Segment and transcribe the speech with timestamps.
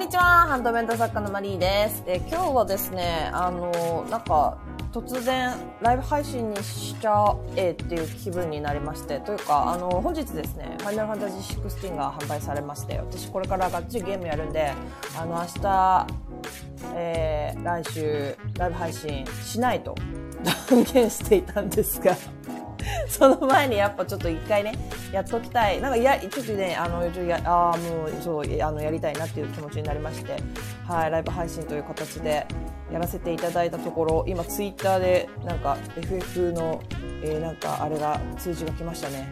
[0.00, 0.46] んにちは。
[0.48, 2.02] ハンドメント作家のマリーです。
[2.06, 4.56] え今日はですね、あの、なんか、
[4.94, 5.52] 突然、
[5.82, 14.72] ライブ配信にしちゃえっていう気分になりまして、というか、あの、本日ですね、ファイナルファンタジー16が販売されまして、私これからがっちりゲームやるんで、
[15.18, 16.06] あの、明日、
[16.94, 19.94] えー、来週、ライブ配信しないと
[20.70, 22.16] 断言していたんですが、
[23.20, 24.72] その前にやっぱちょっと一回ね、
[25.12, 25.80] やっときたい。
[25.80, 30.36] なんかや、ちょっとね、あの、ちょっとや、ああ、もう、そう、あの、やりたいなっていう気持ちになりまして、
[30.86, 32.46] はい、ライブ配信という形で
[32.92, 36.80] やらせていただいたところ、今ツイッターで、なんか、FF の、
[37.24, 39.28] えー、なんか、あれが、通知が来ましたね。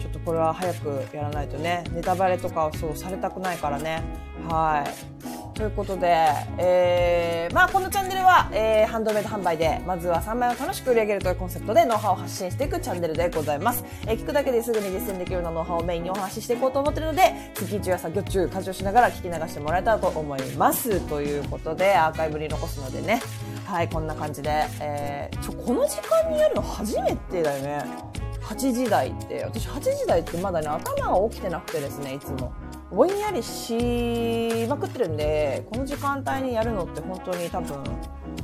[0.00, 4.02] ちょっとこれは早くやらないとね、ネタバレとかをそうされたくないからね。
[4.48, 5.37] はい。
[5.58, 13.84] ということで、えー、まあこのチャンネルは、えー、ハンドメイド販売で、まずは3枚を楽しく売り上げるというコンセプトでノウハウを発信していくチャンネルでございます。
[14.06, 21.00] えー、聞くだけですぐに実践できるようなノウハウをメインにお話ししていこうと思っているので、月中や作業中、家事をしながら聞き流してもらえたらと思います。
[21.08, 23.20] ということで、アーカイブに残すのでね、
[23.66, 28.27] はい、こんな感じで、えー、ちょ、この時間にやるの初めてだよね。
[28.48, 32.52] 8時台って、私8時台ってまだね、頭が起きてなくてですね、いつも。
[32.90, 37.76] ぼんやりしまくってるんで、この時間帯にやるのって本当に多分、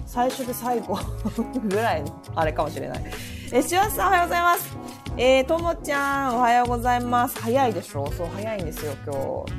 [0.07, 0.99] 最初で最後
[1.65, 3.05] ぐらいのあれかもしれない。
[3.51, 4.77] え、しわさんおはようございます。
[5.17, 7.41] えー、ともちゃんおはようございます。
[7.41, 8.07] 早いでしょ？
[8.13, 9.53] そう、早いんですよ、今日。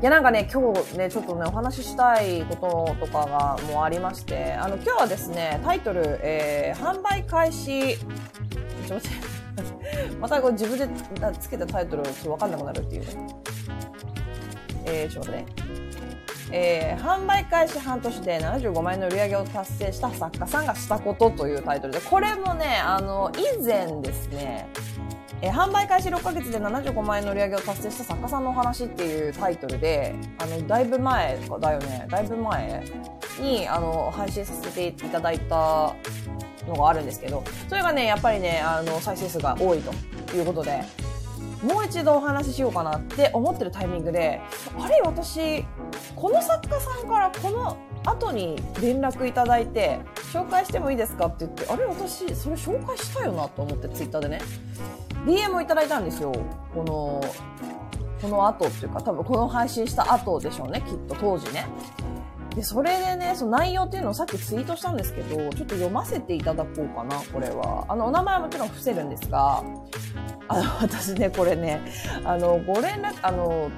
[0.00, 2.56] いやなんかね、今日ね、ちょっとね、お話ししたいこ
[2.98, 7.98] ととかがもうありまして、あの、今日はですね、タイトル、えー、販売開始、
[8.90, 10.16] ちょっと待って。
[10.16, 10.88] またこれ自分で
[11.38, 13.26] つけたタイトルちょっとわかんなくなるっていうね。
[14.86, 15.70] えー、ちょっと待ってね。
[16.52, 24.66] えー、販売開始半年で75万円の売り上げを達成した作家さんがしたことというタイトルで、これもね、あの、以前ですね、
[25.42, 32.84] え、販売開始6ヶ月で75万円の売り上げを達成した作家さんのお話っていうタイトルで、あの、だいぶ前だよね、だいぶ前
[33.40, 35.94] に、あの、配信させていただいた
[36.70, 40.82] のがあるんですけど、それがね、やっぱりね、あの、再生数が多いということで、
[41.62, 44.40] もう一度お話ししようかなって思ってるタイミングで、
[44.78, 45.64] あれ私、
[46.16, 50.00] この作家さんからこの後に連絡いただいて、
[50.32, 54.40] 紹介してもいいですかって言って、あれ私、それ紹介したよなと思ってツイッターでね、
[55.26, 56.32] DM をいただいたんですよ。
[56.74, 57.20] この、
[58.22, 61.66] この後っていうか、多分この配信した後でしょうね、きっと当時ね。
[62.54, 67.86] で、それでね、その内容っていうのをさっきツイートしたんですけど、ちょっと読ませていただこうかな、これは。
[67.88, 69.62] あの、お名前はもちろん伏せるんですが、
[70.48, 71.80] あの、私ね、これね、
[72.24, 73.70] あの、ご連絡、あの、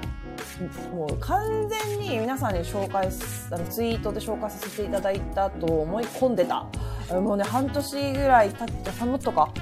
[0.94, 3.08] もう完全に皆さんに紹介
[3.50, 6.66] あのツイートで紹介させていただいたと思い込んでた。
[7.10, 9.52] もうね、半年ぐらい経っちゃ、もっとか、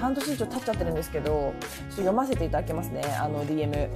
[0.00, 3.88] 半年以上経っちゃってるんですけど、ちょっと読ませていただきますね、あの DM。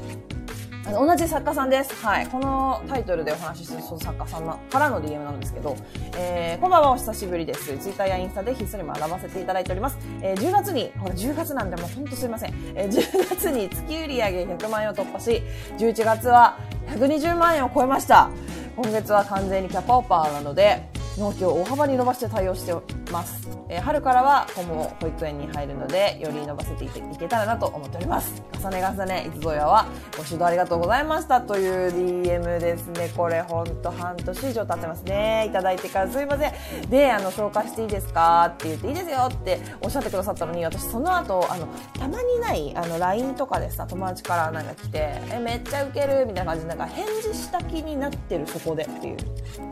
[0.93, 1.95] 同じ作家さんです。
[2.05, 2.27] はい。
[2.27, 5.77] このタイトルでお話しするその作家さんからの DM なんですけど、
[6.17, 7.77] えー、こんばんはお久しぶりです。
[7.79, 9.99] ツイッターやインスタでひっそり学ばせていただいております。
[10.23, 12.55] えー、10月に、ほら10月なんでもうほんとすいません。
[12.75, 15.43] えー、10月に月売上100万円を突破し、
[15.79, 16.59] 11月は
[16.89, 18.31] 120万円を超えました。
[18.77, 22.73] 今月は完全にキャパオパーなので、納期を大幅に伸ばして対応して
[23.11, 23.49] ます。
[23.69, 26.89] えー、春からは子も保育園に入るので、より伸ばせてい
[27.19, 28.43] けたらなと思っております。
[28.63, 33.11] 重ね重ね、いつぞやはご指導ありがとうございましたという DM ですね。
[33.17, 35.47] これほんと半年以上経ってますね。
[35.49, 36.53] いただいてからすいません。
[36.91, 38.47] で、あの、紹介していいですか？
[38.47, 41.67] って言っていいですよっておっしゃってくださったのに、私その後、あの、
[41.99, 46.27] たまにない、あの、LINE とかでさ、友達からなんか来て、え、めっちゃウケる？
[46.27, 49.17] みたいな感じで、なんか返事した気になってるそこでっていう。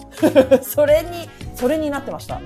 [0.63, 2.41] それに、それになってました。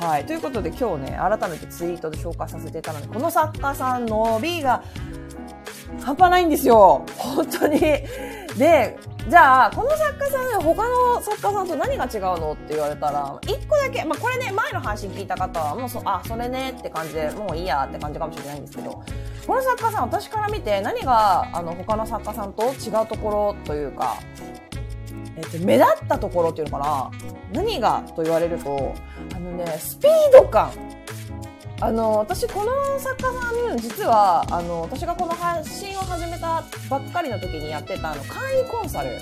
[0.00, 0.24] はい。
[0.24, 4.82] ということで今日ね、改めてツイートで紹介させていたので、この作家さんの B が
[6.02, 7.04] 半端ないんですよ。
[7.18, 7.78] 本当に。
[7.78, 19.02] で、じゃあ、この作家さん、他の作家さんと何が違うのって言われたら、一個だけ、まあこれね、前の配信聞いた方は、もうそ、あ、それねって感じで、もういいやって感じかもしれないんですけど、
[19.46, 24.16] この作家さん、私から見て何が、あの、他の作家さんと違うところというか、
[25.36, 27.10] えっと、目立ったところっていうのか
[27.52, 27.62] な？
[27.62, 28.94] 何がと言われると、
[29.34, 30.72] あのね、スピード感。
[31.82, 39.16] あの、私、この作家さん、実は、あの、私がこの発信を始めたばっかりの時にやってた、あの、会員コンサル。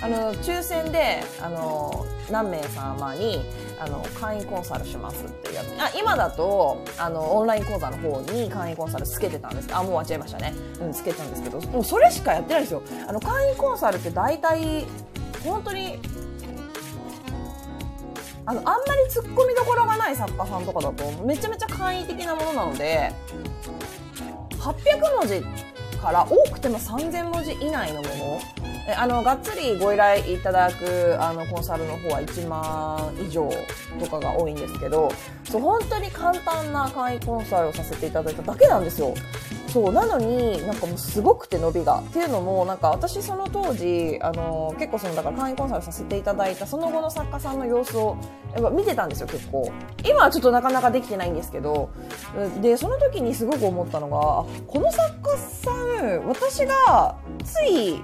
[0.00, 3.44] あの、抽選で、あの、何名様に、
[3.80, 5.66] あの、会員コンサルしますっていうやつ。
[5.80, 10.54] あ、今だと、あの、オンライン講座の方に会員コンサルつけてたんですあ、もう終わっちゃいましたね。
[10.80, 12.82] うん、つけてたんですけど、もうそれしかやってないんですよ。
[13.08, 14.86] あの、会員コンサルって大体、
[15.46, 15.98] 本当に
[18.44, 23.12] あのあんまり突っ込みどころがない作家さんとかだとめちゃめちゃ簡易的なものなので
[24.52, 25.44] 800文字
[26.00, 28.40] から多くても3000文字以内のもの
[28.94, 33.50] あの、がっつりご依頼いただく、あの、コンサルの方は1万以上
[33.98, 35.10] とかが多いんですけど、
[35.44, 39.14] そう、本当に簡単な簡易コンサルをさせていただいただけなんですよ。
[39.76, 42.00] そう、なのに、なんかもうすごくて伸びが。
[42.00, 48.16] っていうのも、なんか私その当時、あの、結構その、だから簡易コンサルさせていただいたその後の作家さんの様子を、
[48.54, 49.70] やっぱ見てたんですよ、結構。
[50.02, 51.90] 今はちょっとなかなかできてないんですけど、
[52.62, 54.16] で、その時にすごく思ったのが、
[54.66, 58.02] この作家さん、私がつい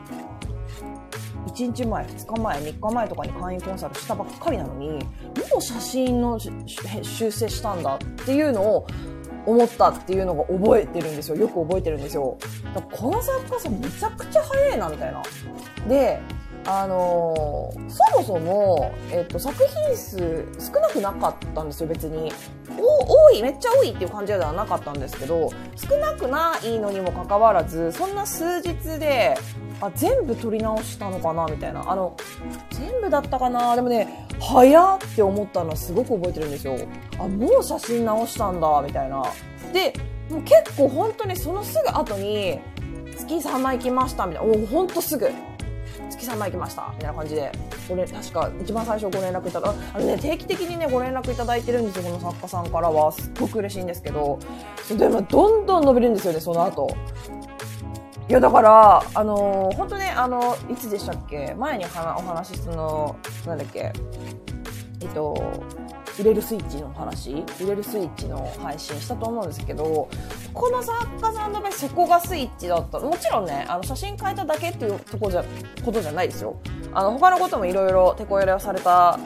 [1.47, 4.99] 1日前、2日前、3日前とかに会員コンサルしたばっかりなのに、も
[5.59, 8.87] う写真の修正したんだっていうのを
[9.45, 11.37] 思ったっていうのが覚えてるんですよ。
[11.37, 12.37] よく覚えてるんですよ。
[12.93, 15.23] この作家さんめちゃくちゃ早いな、みたいな。
[15.89, 16.21] で、
[16.65, 22.33] あのー、そもそも、えっと、作品数少なくなかったんですよ、別に。
[22.79, 29.35] お多い、めっちゃ多いっていう感じではなかったんですけど、少なくないのにもかかわらず、そんな数日で、
[29.81, 31.91] あ、全部撮り直したのかなみたいな。
[31.91, 32.17] あの、
[32.71, 36.77] 全部だったかなでもね、早って思ったのはすごく覚えてるんですよ。
[37.19, 39.25] あ、もう写真直したんだ、みたいな。
[39.73, 39.93] で、
[40.31, 42.61] もう結構本当にそのすぐ後に、
[43.17, 44.53] 月3枚来ました、みたいな。
[44.53, 45.29] おほんとすぐ。
[46.23, 47.53] 月3枚来ました、みたいな感じで。
[47.89, 53.13] これ、確か一番最初ご連絡いただ、あのね、定期的にね、ご連絡いただいてるんですよ、この作家さんからは。
[53.13, 54.39] すっごく嬉しいんですけど。
[54.97, 56.89] でも、どんどん伸びるんですよね、その後。
[58.29, 61.55] いや、だから、あのー、本当ね、あの、いつでしたっけ？
[61.55, 63.17] 前にお話しするの、
[63.47, 63.93] なんだっけ？
[65.01, 65.35] えっと、
[66.19, 70.09] 売れるスイッチの話売れるスイッチの配信したと思うんですけど、
[70.53, 72.99] この作家さんの場合そこがスイッチだった。
[72.99, 75.45] もちろんね、あの写真変えただけっていうとこじゃ、
[75.85, 76.57] ことじゃないですよ。
[76.93, 79.19] あの、他のこともいろいろ手こ入れをされた、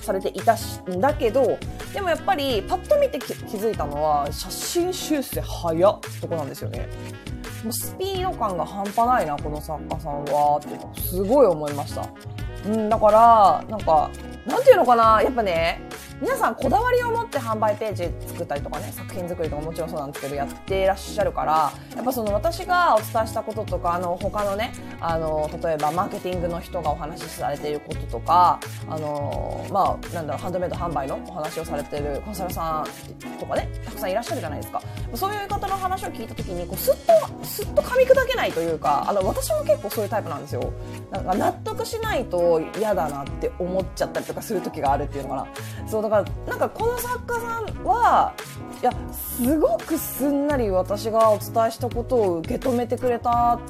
[0.00, 0.56] されていた、
[0.90, 1.58] んだけど、
[1.92, 6.88] でもやっぱりパッと見て気づいたのは、写真修正早っとこなんですよね。
[7.62, 12.08] もうスピード感が半端ないな、この作家さんは、ってすごい思いました。
[12.66, 14.10] うん、だから、なんか、
[14.46, 15.82] なんていうのかな、やっぱね、
[16.22, 34.80] 皆さんこだわりを持って販売ページ作ったりとかね、作品作りとかもちろんそうなんですけど、やっていらっしゃるから、やっぱその私がお伝えしたこととか、あの、他のね、あの、例えばマーケティングの人がお話しされていることとか、あの、まあ、なんだろう、ハンドメイド販売のお話をされているコンサルさんとかね、たくさんいらっしゃるじゃないですか。
[35.14, 40.72] そういう方の話を聞いたときに、こう、すっと、すっと噛み砕けないというか、あの、私も結構そういうタイプなんですよ。
[41.10, 45.46] なんか納得しないと嫌だなって思っちゃったりとかする時があるっていうのかな。
[45.88, 48.34] そう、か、なんかこの作家さんは
[48.82, 53.60] いやすごくすんなり私がお伝えしたことを受け止めてくれたっ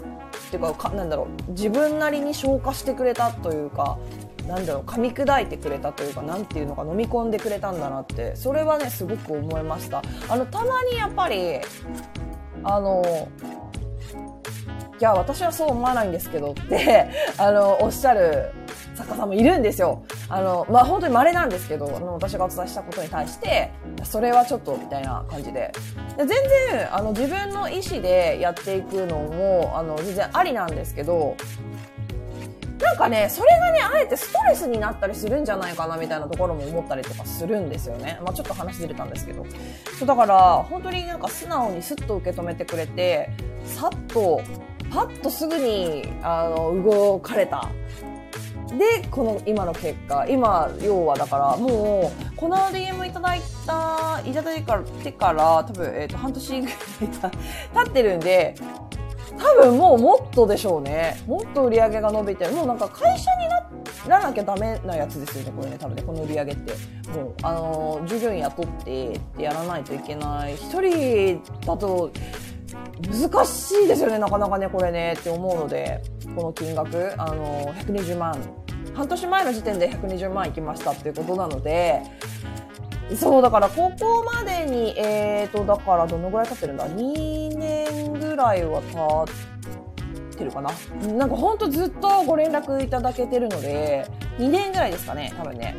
[0.50, 3.98] ていうかかなんだろう自分なりに消化してくれたというか
[4.46, 11.58] なんだろう噛み砕いてくれたというかなんていうのか飲み込んでくれたんだなってそれはねすごく思いましたあのたまにやっぱり
[12.64, 13.28] あの
[15.00, 18.50] いや私はそう思わないんですけどってあのおっしゃる
[18.94, 20.04] 作家さんもいるんですよ。
[20.32, 23.70] あの、まあ、本当に稀なんですけど、あの、私がお伝えしたことに対して、
[24.02, 25.70] それはちょっと、みたいな感じで。
[26.16, 31.36] で全然、あの、自分の意思でやっていくのも、あの、全然ありなんですけど、
[32.80, 38.18] なんかね、それがね、あえてストレスになったりするんじゃないかなみたいなところも思ったりとかするんですよね。
[38.24, 39.44] まあちょっと話ずれたんですけど。
[39.98, 43.28] そうだから、本当になんか素直にスッと受け止めてくれて、
[43.66, 44.40] さっと、
[44.90, 47.68] パッとすぐに、あの、動かれた
[48.78, 54.64] で、この今の結果、今、要はだから、もう、この DM いただいた、いただい
[55.02, 56.76] てから、多分、えっ、ー、と、半年ぐらい
[57.84, 58.54] 経ってるんで、
[59.38, 61.22] 多分もうもっとでしょうね。
[61.26, 63.48] もっと売り上げが伸びてる、もうなんか会社に
[64.08, 66.72] ならなきゃダメなやつですよね、これね、多分ね、この売り上げって。
[67.12, 70.54] もう、あの従業員雇ってってやらないといけない。
[70.54, 72.10] 一人だと、
[73.02, 76.02] 難しいですよね、なかなかね、これね、って思うので、
[76.34, 78.38] この金額、あの120万
[78.94, 82.02] 半年前の時点で120万いきましたっていうことなので、
[83.16, 89.32] そうだから高校までに、えーと、だからどのぐらい経ってるんだ ?2 年ぐらいは経
[90.34, 90.70] ってるかな？
[91.14, 94.06] なんかほんとずっとご連絡いただけてるので、
[94.38, 95.74] 2年ぐらいですかね、多分ね。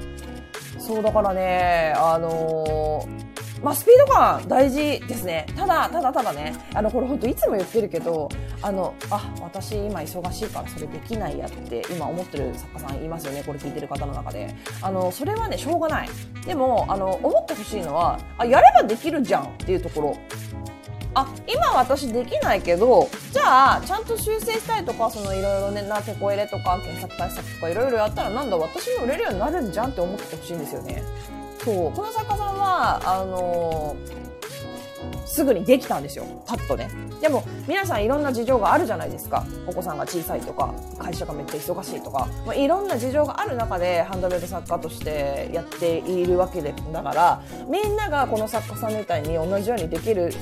[0.80, 5.48] そうだからね、あのーまあ、スピード感大事ですね。
[5.56, 8.28] ただ、ただただね、あの、これ本当いつも言ってるけど、
[8.62, 13.42] あの、あ、私今忙しいからそれできないやって今思ってる作家さんいますよね。
[13.46, 14.54] これ聞いてる方の中で。
[14.82, 16.10] あの、それはね、しょうがない。
[16.46, 20.18] でも、あの、思ってほしいのは、あ、やればできるじゃんっていうところ。
[21.16, 31.02] あ、今私できないけど、じゃあ、ちゃんと修正したりとか、そのいろいろね、な、手こ入れとか、検索対策とかいろいろやったら、なんだ、私も売れるようになるんじゃんって思ってほしいんですよね。
[31.64, 31.92] そう。
[31.92, 36.26] この作家さんは、あのー、すぐにできたんですよ。
[36.46, 36.90] パッとね。
[37.22, 39.46] でも、皆さんいろんな事情があるじゃないですか。
[39.68, 50.34] お子さんが小さいとか、会社がめっちゃ忙しいとか、まあ、いろんな事情がある中で、ハンドメイド作家としてやっているわけで、だから、みんながこの作家さんみたいに同じようにできる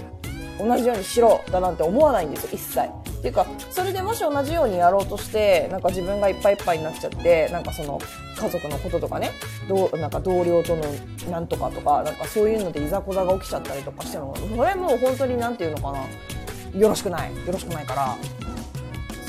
[0.59, 3.10] 同じようにしろだなんて思わないんですよ一切。
[3.21, 7.99] っていうかそれでもし同じようにやろうとしてなんか自分がいっぱいいっぱいになっちゃってなんかその
[8.35, 9.31] 家族のこととかね
[9.69, 10.83] どうなんか同僚との
[11.29, 15.99] なんとかとかなんかそういうのでいざこざが起きちゃったりとかしてもそれもう本当になんていうのかな
[16.79, 17.31] よろしくない。
[17.31, 18.17] よろしくないから。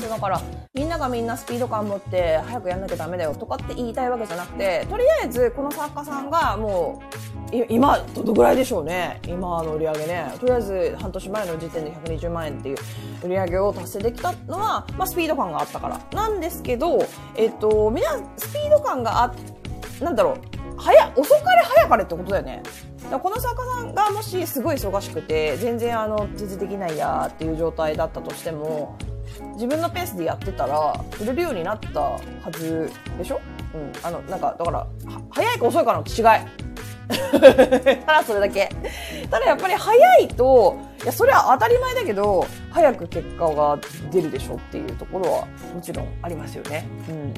[0.03, 0.41] そうだから
[0.73, 7.01] みんながみんなスピード感持って早くやんなきゃダメだよとかって言いたいわけじゃなくてとりあえずこの作家さんがも
[7.53, 10.33] う今どのぐらいでしょうね今の売り上げね。
[10.39, 12.77] とりあえず半年前の時点で120万円っていう
[13.23, 15.99] 売り上げを達成できたのは、まあ、スピード感があったから。
[16.11, 17.05] なんですけど
[17.35, 19.35] えっとみんなスピード感があ
[20.01, 22.63] なんだろう早遅かれ早かれってことだよね。
[23.09, 28.97] だこの作家さんがもしすごい忙しくて全然あの全然できないやっていう状態だったとしても
[29.53, 32.19] 自分のペースでやってたら売れるようになったは
[32.51, 33.39] ずでしょ？
[33.73, 33.91] うん。
[34.05, 34.87] あの、なんか、だから、
[35.31, 36.45] 早いか遅いかの違い。
[37.33, 38.69] ただそれだけ。
[39.29, 43.77] ただやっぱり早いと、いや、それは当たり前だけど、早く結果が
[44.11, 46.85] 出るでしょっていうところはもちろんありますよね。
[47.09, 47.33] うん。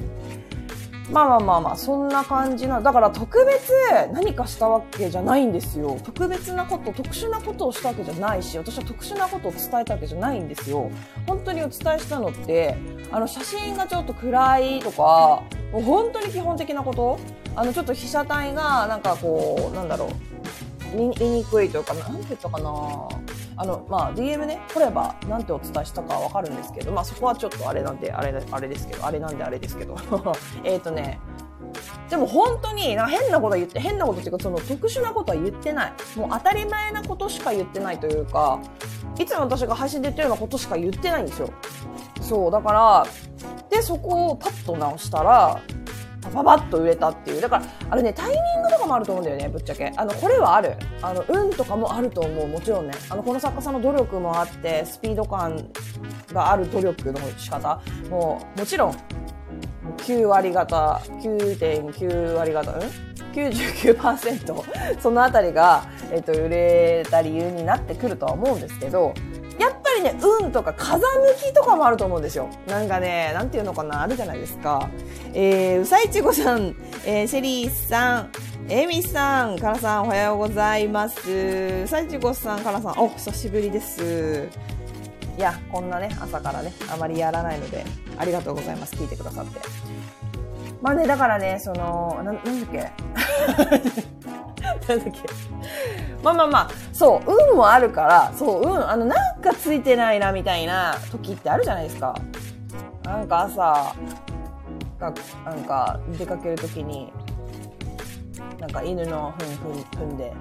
[1.10, 2.80] まあまあまあまあ、そんな感じな。
[2.80, 3.72] だから特別
[4.12, 5.98] 何かしたわけじゃないんですよ。
[6.02, 10.90] 特別なこと、特殊なことをしたわけじゃないし、私は特殊なことを伝えたわけじゃないんですよ。
[11.26, 12.76] 本当にお伝えしたのって、
[13.12, 17.18] あの写真がちょっと暗いとか、もう本当に基本的なこと？
[17.54, 20.08] あのちょっと被写体がなんかこう、なんだろ
[20.92, 22.70] う、見にくいというか、なんて言ったかな
[23.56, 29.96] あの、まあ、DM ね、来れば、なんてお伝えしたかわかるんですけど、まあ、そこはちょっとあれなんで、あれ、あれですけど、あれなんであれですけど。
[30.64, 31.18] えっとね、
[32.10, 35.92] でも本当に、な変なこと言って、変なことっていうか、その特殊なことは言ってない。
[36.16, 38.60] もう当たり前なことしか言ってないというか、
[39.18, 41.50] いつも私が配信で言ってるようなことしか言ってないんですよ。
[42.20, 43.06] そう、だから、
[43.70, 45.60] で、そこをパッと直したら、
[46.30, 47.40] パパッと売れたっていう。
[47.40, 49.92] だから、あれね、タイミングとかもあると思うんだよね、ぶっちゃけ。
[49.96, 50.76] あの、これはある。
[51.02, 52.48] あの、運とかもあると思う。
[52.48, 52.92] もちろんね。
[53.08, 55.68] あの、この作家さんの努力もあって、スピード感
[56.32, 57.80] がある努力の仕方
[58.10, 58.96] もう、もちろん、
[59.98, 62.80] 9割方、9.9割方、うん
[63.32, 69.14] ?99% そのあたりが、えっ、と、売れた理由になってくるとは思うんですけど、
[69.58, 71.04] やっぱりね、運とか風向
[71.36, 72.48] きとかもあると思うんですよ。
[72.66, 74.90] なんかね、なんていうのかな、あるじゃないですか。
[75.32, 78.30] えー、うさいちごさん、えー、シェリーさん、
[78.68, 81.30] エミさん、カラさん、おはようございます。
[81.84, 84.48] うさいちごさん、カラさん、お、久しぶりです。
[85.38, 87.84] いや、こんなね、朝からね、あまりやらないので、
[88.18, 88.96] ありがとうございます。
[88.96, 89.85] 聞いてくださって。
[90.82, 92.78] まあね、だからね、その、な、なんだっけ？
[94.88, 95.20] なんだっけ？
[96.22, 102.14] まあまあまあ、そう、運もあるから、そう、運、あの、なんかついてないな、みたいな時ってあるじゃないですか。
[103.04, 103.94] なんか朝、
[104.98, 105.12] が
[105.44, 107.12] なんか出かける時に、
[108.58, 109.72] なんか犬のふんふん
[110.08, 110.32] 踏んで、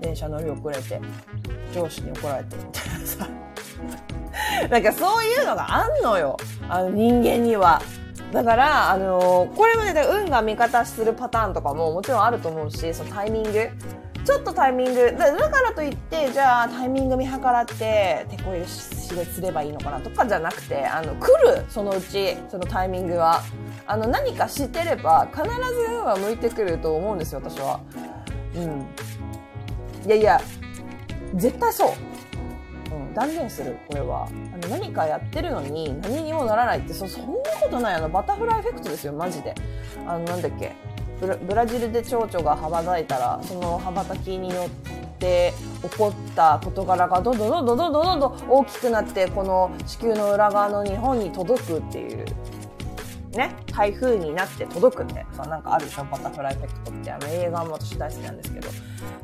[0.00, 1.00] 電車乗り遅れて、
[1.74, 3.28] 上司に怒られて、みたいなさ。
[4.70, 6.36] なんかそういうのがあんのよ。
[6.68, 7.80] あの人間には。
[8.32, 13.50] だから、あのー、これもね、運が味方するパターンとかももちろんあると思うし、そのタイミング。
[14.28, 23.42] ちょっとタイミングだからといってじゃあタイミング見計らって手こ入れすればいいのかなとかじゃなくてあの来るそのうちそのタイミングは
[23.86, 25.50] あの何か知ってれば必ず
[25.88, 27.80] 運は向いてくると思うんですよ私は。
[28.54, 28.86] うん、
[30.04, 30.40] いやいや
[31.34, 31.92] 絶対そう
[32.90, 34.26] うん断言するこれは。
[34.26, 39.54] あの何かやってるのに何にもならないってそそんなことないあのバタフライエフェクトですよマジで。
[40.06, 40.72] あのなんだっけ。
[41.20, 44.68] ブラジルで蝶々が羽ばたいたらその羽ばたきによっ
[45.18, 45.52] て
[45.82, 52.24] 起こった事柄がどんどんどんどんどんどんどん大きくなってこの地球の裏側の日本に届くっていう。
[53.38, 57.12] ね、台風になって届くってさ、なんかあるでしょバタフライエフェクトって。
[57.12, 58.68] あの映画も私大好きなんですけど。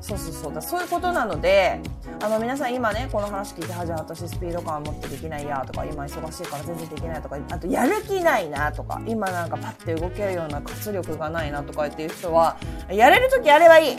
[0.00, 0.54] そうそうそう。
[0.54, 1.80] だそういうことなので、
[2.22, 12.56] あの皆さん今ね、この話聞いて、はじゃあ私スピード感持ってできないやとか、今忙しいから全然できないとか、あとやる気ないなとか、今なんかパッて動けるような活力がないなとかっていう人は、
[12.88, 13.98] やれるときやればいい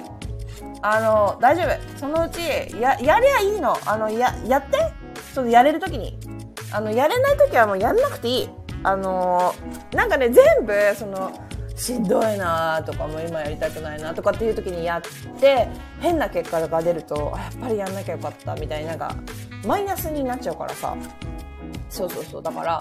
[0.82, 2.00] あの、大丈夫。
[2.00, 2.40] そのうち、
[2.80, 3.78] や、やりゃいいの。
[3.86, 4.78] あの、や、やって
[5.34, 6.18] ちょっとやれるときに。
[6.72, 8.50] あの、やれないときはもうやんなくていい。
[8.86, 11.32] あのー、なんかね全部その
[11.76, 15.02] しんどいなとかも今やりたくないなとかっていう時にやっ
[15.40, 15.68] て
[16.00, 19.16] 変な結果が出るとやっぱりやんなきゃよかったみたいななんか
[19.66, 20.96] マイナスになっちゃうからさ
[21.90, 22.80] そうそうそうだから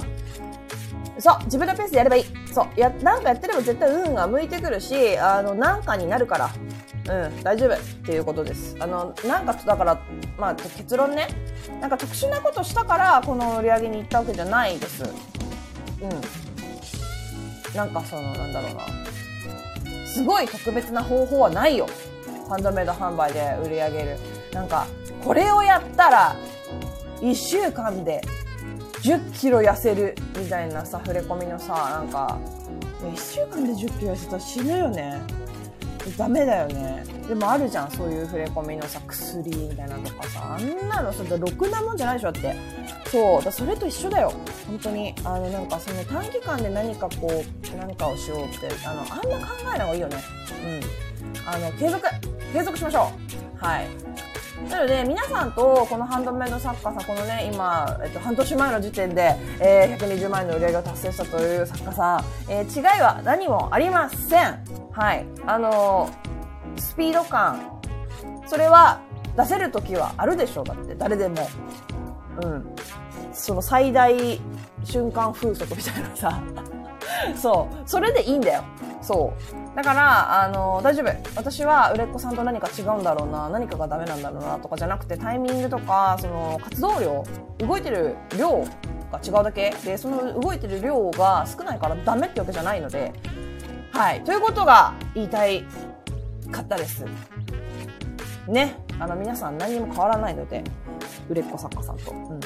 [1.19, 6.51] そう自分のペースでやればいいそうやなんかやってれば絶対運が向いてくるしあのなんかになるから
[7.07, 8.77] うん、大丈夫っていうことです。
[8.81, 10.01] あの、なんか、だから、
[10.39, 11.29] まあ、結論ね、
[11.81, 15.03] なんか特殊なことしたから、この売り上げに行ったわけじゃないです。
[16.01, 17.77] うん。
[17.77, 18.87] なんかその、なんだろうな。
[20.07, 21.89] すごい特別な方法はないよ。
[22.49, 24.19] ハンドメイド販売で売り上げる。
[24.53, 24.87] なんか、
[25.25, 26.37] これをやったら、
[27.21, 28.21] 1週間で
[29.03, 32.39] 10キロ痩せるみたいなさ、触れ込みのさ、なんか、
[33.03, 35.21] 1週間で10キロ痩せたら死ぬよね。
[36.13, 37.05] ダメだよね。
[37.29, 42.57] でもあるじゃん、そういう触れ込みのさ、薬みたいなのとかさ、あんなのさ、ろくなもんじゃないでしょって。
[43.11, 43.43] そう。
[43.43, 44.33] だそれと一緒だよ。
[44.67, 45.15] 本当に。
[45.25, 50.17] あの、なんかその短期間で何かこう、何かをしようって、あの、あんま考えない方がいいよね。
[50.65, 51.49] うん。
[51.49, 52.03] あの、継続
[52.53, 53.11] 継続しましょ
[53.63, 53.65] う。
[53.65, 53.87] はい。
[54.71, 64.65] なので、皆さんとこのハンドメイド作家さん、このね、今、えっと、半年前の時点で、えー、120万円の売り上げを達成したという作家さん、えー、違いは何もありません。
[64.93, 65.27] はい。
[65.47, 67.81] あのー、スピード感、
[68.47, 69.01] それは
[69.37, 70.65] 出せる時はあるでしょう。
[70.65, 71.49] だって、誰でも。
[72.43, 72.75] うん。
[73.33, 74.41] その最大
[74.85, 76.43] 瞬間風速みたいなさ。
[77.37, 77.77] そう。
[77.87, 78.65] それでいいんだよ。
[79.05, 79.77] そう。
[79.77, 81.13] だから、あの、大丈夫。
[81.37, 87.25] 私は売れっ子さんと何か違うんだろうな、何かがダメなんだろうなとかじゃなくて、タイミングとか、その、活動量、
[87.59, 88.65] 動いてる量
[89.13, 93.13] が違うだけで、その動いてる量が少ないからダメってわけじゃないので、
[93.93, 94.25] はい。
[94.25, 95.65] ということが言いたい
[96.51, 97.05] かったです。
[98.49, 98.77] ね。
[98.99, 100.65] あの、皆さん何も変わらないので、
[101.29, 102.11] 売れっ子作家さんと。
[102.11, 102.41] うん。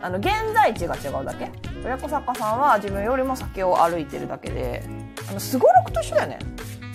[0.00, 1.50] あの、現在地が違うだけ。
[1.84, 4.82] 売れっ子作家さんは自分よりも先を歩いてるだけで、
[5.28, 6.38] あの、すごろくと一緒だよね。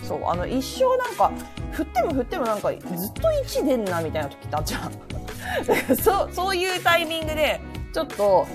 [0.04, 0.26] そう。
[0.26, 1.32] あの、一生なんか、
[1.72, 4.90] 振っても振ってもなんか、ずっと1出んな、みたいな時ってあっちゃ
[5.90, 5.96] う。
[5.96, 7.62] そう、そういうタイミングで、
[7.94, 8.48] ちょっと、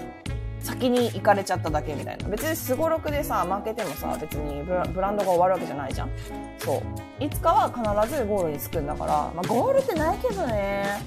[0.65, 2.29] 先に行かれちゃっただけみたいな。
[2.29, 6.11] 別にすごろくでさ、負けてもさ、別にブラブランドが終わるわけじゃないじゃん。
[6.59, 6.83] そ
[7.21, 7.25] う。
[7.25, 11.03] いつかは必ずゴールに着くんだから、まあゴールってないけどね。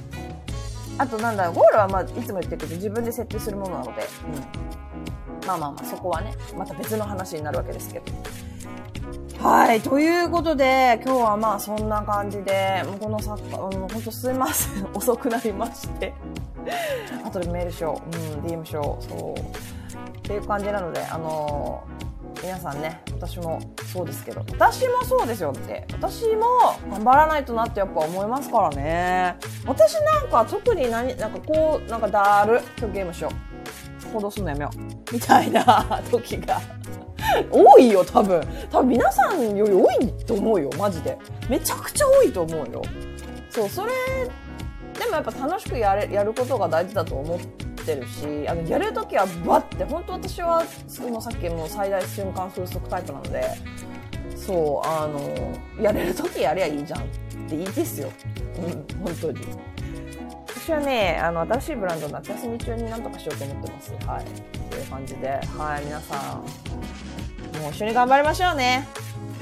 [0.98, 4.08] あとなんだゴールはまあいつも言ってるけど自分で設定するものなので、
[5.42, 5.48] うん。
[5.48, 8.12] まあまあまあ、そこはね、また別の話になるわけですけど。
[9.48, 9.82] はい。
[9.82, 14.88] ということで、今日はまあそんな感じで、もうこの作家、もう本当すいません。
[14.94, 16.14] 遅くなりまして。
[17.24, 18.36] 後でメールしよう。
[18.36, 19.04] うん、DM しよう。
[19.04, 19.40] そう。
[19.40, 22.07] っていう感じなので、あのー
[22.42, 23.60] 皆さんね、私も
[23.92, 25.86] そうですけど、私もそうですよって。
[25.94, 26.46] 私も
[26.92, 29.36] 頑張らないとなってやっぱ思いますからね。
[29.66, 34.14] 私なんか特に何、なんかこう、なんかだる、今日ゲームしよう。
[34.14, 35.14] 行動するのやめよう。
[35.14, 36.62] みたいな 時が。
[37.52, 38.42] 多いよ、多分。
[38.72, 41.18] 多分皆さんより多いと思うよ、マジで。
[41.50, 42.82] めちゃくちゃ多いと思うよ。
[43.50, 43.92] そう、それ、
[44.98, 53.44] でもやっぱ楽しくやれ、やることが大事だと思っててるし、あの、やるときはバッて、本当私は、そのさっきも最大瞬間風速タイプなので、
[54.36, 57.04] そう、あの、やれるときやりゃいいじゃんっ
[57.50, 58.12] ていいですよ。
[58.58, 59.40] うん、本当に。
[60.48, 63.92] 私はね、あの、新しいブランド夏休み中になんとかしようと思ってます。
[64.06, 64.26] はい。
[64.70, 66.38] という感じで、はい、皆さん、
[67.62, 68.86] もう一緒に頑張りましょうね。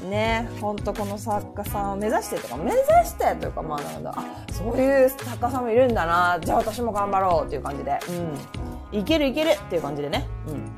[0.06, 7.98] ね、ほんとこの作家さんを目指してとか、目指してというか、まあなんだ、あ、そういう作家さんもいるんだな、じゃあ私も頑張ろうっていう感じで、
[8.92, 8.98] うん。
[8.98, 10.72] いけるいけるっていう感じでね、うん。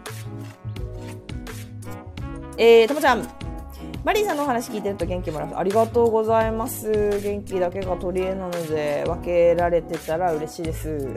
[2.57, 3.27] えー、ともちゃん。
[4.05, 5.59] マリーさんのお話聞いてると元気もらいます。
[5.59, 7.21] ありがとうございます。
[7.23, 11.09] 元気だけが取り柄なので、分けられてたら嬉しいです。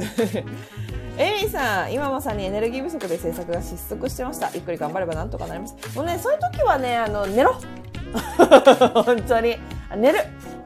[1.17, 4.49] エミさん、今まさにエネルギー不足で制作が失速してました。
[4.53, 5.75] ゆっくり頑張ればなんとかなります。
[5.95, 7.55] もうね、そういう時はね、あの、寝ろ
[8.93, 9.57] 本当に。
[9.95, 10.19] 寝る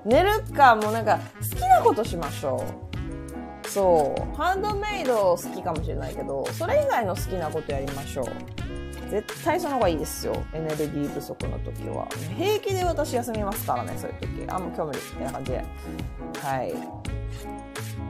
[0.05, 2.63] 寝るか、もうなんか、好きなことしましょ
[3.63, 3.67] う。
[3.67, 4.38] そう。
[4.38, 8.25] ハンドメイド好きかもしれないけど、それ以外の好きなことやりましょう。
[9.10, 10.36] 絶対その方がいいですよ。
[10.53, 12.08] エネルギー不足の時は。
[12.38, 14.45] 平気で私休みますからね、そういう時。
[14.47, 14.99] あ、もう今日無理。
[14.99, 15.63] みたいな感じで。
[16.41, 16.73] はい。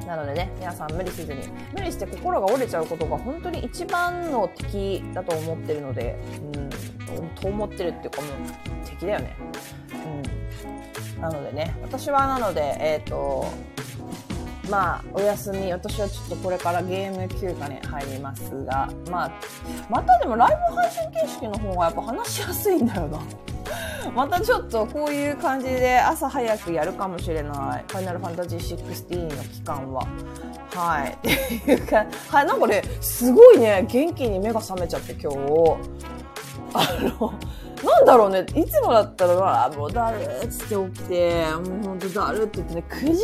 [0.06, 1.42] なのでね、皆さん無理せずに。
[1.74, 6.18] 無理して心が折れちゃうことが本当に一番の敵だと思ってるので、
[6.54, 6.70] うん、
[7.40, 9.36] と思ってるっていうかもう敵だよね。
[11.16, 11.22] うん。
[11.22, 13.46] なのでね、私はなので、えっ、と、
[14.70, 19.32] まあ、お休み、私はちょっとこれからゲーム休暇に入りますが、まあ、
[19.90, 23.20] またでもライブ配信形式の方がやっぱ話しやすいんだよな。
[24.16, 27.92] またちょっとこういう感じで朝早くやるかもしれない。
[27.92, 30.08] ファイナルファンタジー16の期間は。
[30.74, 31.12] はい。
[31.14, 31.18] っ
[31.66, 35.78] ていうか、はい、なんかね、すごいね、元気に目が覚めちゃって今日。
[36.76, 37.34] あの、
[37.84, 43.18] なんだろうね、いつもだったら、あもうだるっつって起きて、もうほんとだるって言ってね、9時、10時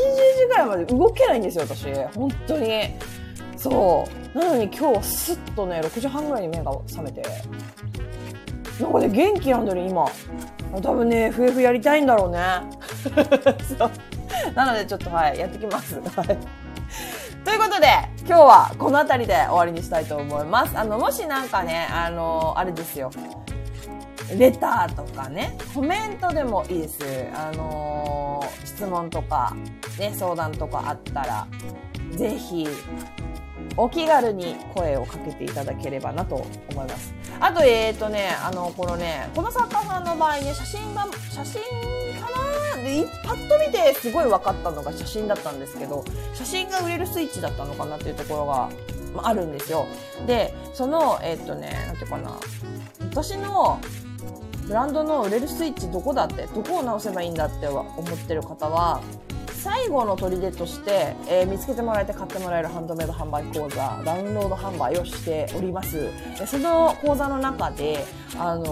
[0.47, 1.85] ぐらいまで動けないんですよ、私。
[2.15, 2.69] 本当に。
[3.57, 4.37] そう。
[4.37, 7.21] なのに今日はスッとね、6時半ぐらいに目が覚めて。
[8.79, 10.05] なんかね、元気なんだよね、今。
[10.81, 12.39] 多分ね、FF やりたいんだろうね。
[13.77, 13.91] そう。
[14.55, 15.95] なのでちょっとはい、やってきます。
[15.95, 16.37] はい。
[17.43, 17.87] ということで、
[18.27, 20.77] 今日はこの辺りで終わりにしたいと思います。
[20.77, 23.11] あの、もしなんかね、あの、あれですよ。
[24.37, 26.99] レターとかね、コメントでもいいです。
[27.33, 28.21] あのー
[28.65, 29.55] 質問とか、
[29.99, 31.47] ね、相談とかあったら、
[32.11, 32.67] ぜひ、
[33.77, 37.13] お気軽に声をかけていただければなと思います。
[37.39, 41.61] あと、えーとね、あの、このね、この作家さんの場合ね、写真が、写真
[42.19, 42.29] か
[42.75, 42.83] な？
[42.83, 48.69] で、パッと見てすごい分かったのが写真だったんですけど、写真が売れるスイッチだったのかなっていうところが、
[49.23, 49.85] あるんですよ。
[50.25, 52.39] で、その、えーっとね、なんていうかな、
[53.11, 53.79] 私の
[54.71, 59.01] ブランドの売れるスイッチどこだって、どこを直せばいいんだって思ってる方は、
[59.61, 66.09] 最後の砦として、えー見つけてもらえて買ってもらえるハンドメイド販売講座、ダウンロード販売をしております。
[66.39, 68.05] でその講座の中で、
[68.39, 68.65] あの、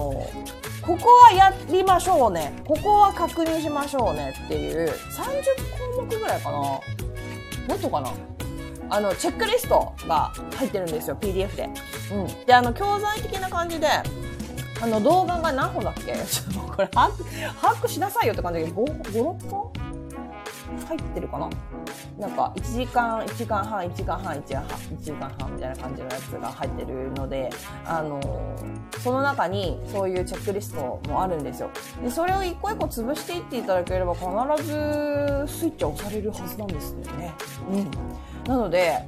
[0.81, 2.53] ここはやりましょうね。
[2.65, 4.93] ここは確認しましょうねっていう30
[5.97, 6.57] 項目ぐらいかな。
[6.57, 6.81] も
[7.75, 8.13] っとかな
[8.89, 11.69] あの、チェックリストが入ってるんですよ、PDF で。
[12.13, 12.45] うん。
[12.45, 13.87] で、あの、教材的な感じで、
[14.81, 16.13] あの、動画が何本だっけ？
[16.13, 19.71] ちょっともうこれ把握、把握しなさいよって感じで、5、5、6本？
[20.87, 21.49] 入ってるかな？
[22.19, 27.49] なんか、1時間、1時間半、1時間半、1時間半、1時間半みたいな感じのやつが入ってるので、
[27.85, 28.21] あの
[28.99, 31.69] その中にそういうチェックリストもあるんですよ。
[32.03, 34.27] で、それを一個一個潰していっていただければ必
[34.63, 34.73] ず
[35.47, 37.33] スイッチは押されるはずなんですよね。
[37.71, 37.91] うん。
[38.45, 39.07] なので、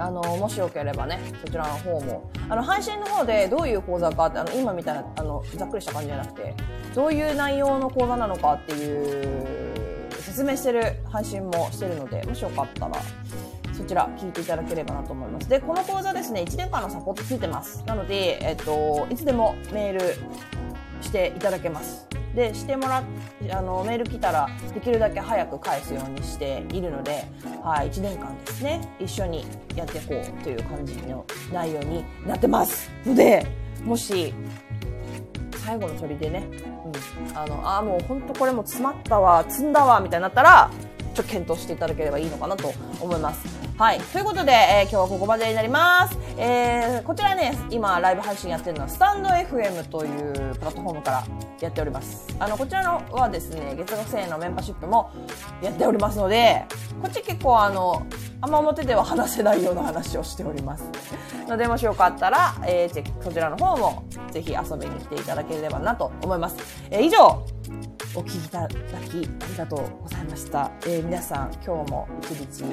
[0.00, 6.54] あの、もしよければね、そちらの方も、あの、配信の方でどういう講座かって、あの、今みたいな、あの、ざっくりした感じじゃなくて、
[6.94, 12.94] どういう内容の講座なのかっていう、説明してる配信もしてるので、もしよかったら、
[13.74, 15.48] そちら聞いていただければなと思います。
[15.50, 17.82] で、この講座ですね、1年間のサポートついてます。
[17.86, 20.00] なので、えっと、いつでもメール
[21.02, 22.06] していただけます。
[22.34, 23.02] で、してもら、
[23.50, 27.24] あの、メール来たら、できるだけ早く返すようにしているので、
[27.62, 32.90] はい、1年間ですね、一緒にやっていこうという感じの内容になってます。
[33.04, 33.46] ので、
[33.84, 34.32] もし、
[35.64, 36.46] 最後の鳥でね、
[36.84, 40.70] うん、あの、あ、もう本当これも詰まったわ、積んだわ、みたいになったら、
[41.14, 43.59] ちょっと検討していただければいいのかなと思います。
[43.80, 43.98] はい。
[43.98, 46.18] ということで、えー今日はここまでになります。
[46.36, 51.24] えーこちらね、今ライブ配信やってるのは、スタンド FM というプラットフォームから
[51.62, 52.26] やっております。
[52.38, 55.10] あの、こちらのはですね、月額1000円のメンバーシップも
[55.62, 56.66] やっておりますので、
[57.00, 58.02] こっち結構あの、
[58.42, 60.84] あんま表では話せないような話をしております。
[61.48, 66.56] ので、もしよかったら、えーチェックそちらの方もぜひ遊びに来ていただければなと思います。
[66.90, 67.42] えー以上、
[68.14, 70.70] お聞きいただきありがとうございました。
[70.82, 72.64] えー皆さん、今日も一日、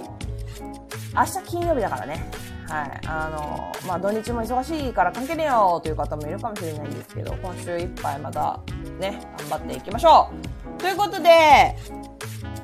[1.15, 2.29] 明日金曜日だからね。
[2.67, 3.01] はい。
[3.07, 8.59] あの、まあ、土日も忙しいから関係ねえよという方もいるかもしれないんですけど、今週いっぱいまた
[8.99, 10.29] ね、頑張っていきましょ
[10.77, 10.81] う。
[10.81, 11.75] ということで、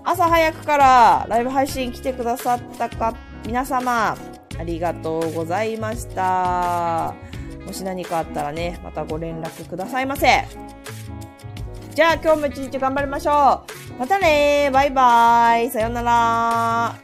[0.04, 3.14] 朝早くからライブ配信来てくださったか、
[3.46, 4.18] 皆様、
[4.60, 7.14] ありがとうございました。
[7.66, 10.46] もし何かあったらね、またご連絡くださいませ。
[11.96, 14.00] じゃあ今日も一日頑張りましょう。
[14.00, 16.96] またねバイバーイさよなら